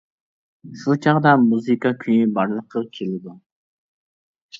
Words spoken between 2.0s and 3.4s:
كۈيى بارلىققا كېلىدۇ.